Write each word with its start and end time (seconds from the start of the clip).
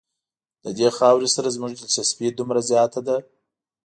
له 0.63 0.71
دې 0.77 0.89
خاورې 0.97 1.27
سره 1.35 1.53
زموږ 1.55 1.71
دلچسپي 1.75 2.27
دومره 2.31 2.59
زیاته 2.69 2.99
ده. 3.07 3.17